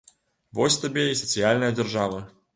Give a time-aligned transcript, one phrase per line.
[0.59, 2.19] Вось табе і сацыяльная дзяржава.